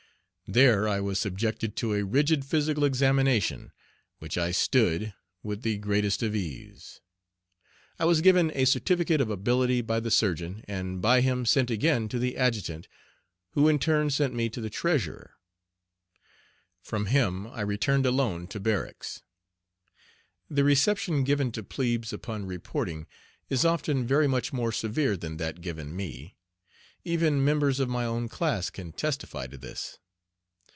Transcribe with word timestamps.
There 0.51 0.85
I 0.85 0.99
was 0.99 1.17
subjected 1.17 1.77
to 1.77 1.93
a 1.93 2.03
rigid 2.03 2.43
physical 2.43 2.83
examination, 2.83 3.71
which 4.19 4.37
I 4.37 4.51
"stood" 4.51 5.13
with 5.43 5.61
the 5.61 5.77
greatest 5.77 6.21
ease. 6.21 6.99
I 7.97 8.03
was 8.03 8.19
given 8.19 8.51
a 8.53 8.65
certificate 8.65 9.21
of 9.21 9.29
ability 9.29 9.79
by 9.79 10.01
the 10.01 10.11
surgeon, 10.11 10.65
and 10.67 11.01
by 11.01 11.21
him 11.21 11.45
sent 11.45 11.71
again 11.71 12.09
to 12.09 12.19
the 12.19 12.35
adjutant, 12.35 12.89
who 13.51 13.69
in 13.69 13.79
turn 13.79 14.09
sent 14.09 14.33
me 14.33 14.49
to 14.49 14.59
the 14.59 14.69
treasurer. 14.69 15.35
From 16.83 17.05
him 17.05 17.47
I 17.47 17.61
returned 17.61 18.05
alone 18.05 18.45
to 18.47 18.59
barracks. 18.59 19.21
The 20.49 20.65
reception 20.65 21.23
given 21.23 21.53
to 21.53 21.63
"plebes" 21.63 22.11
upon 22.11 22.45
reporting 22.45 23.07
is 23.49 23.63
often 23.63 24.05
very 24.05 24.27
much 24.27 24.51
more 24.51 24.73
severe 24.73 25.15
than 25.15 25.37
that 25.37 25.61
given 25.61 25.95
me. 25.95 26.35
Even 27.05 27.45
members 27.45 27.79
of 27.79 27.87
my 27.87 28.03
own 28.03 28.27
class 28.27 28.69
can 28.69 28.91
testify 28.91 29.47
to 29.47 29.57
this. 29.57 29.97